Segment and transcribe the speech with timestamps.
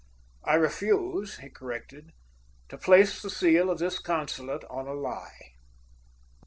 [0.43, 2.11] "I refuse," he corrected,
[2.69, 5.57] "to place the seal of this consulate on a lie."